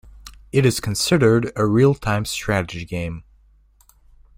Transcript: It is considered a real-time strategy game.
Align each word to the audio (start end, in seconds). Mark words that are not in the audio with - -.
It 0.51 0.65
is 0.65 0.79
considered 0.79 1.51
a 1.55 1.67
real-time 1.67 2.25
strategy 2.25 2.85
game. 2.85 3.23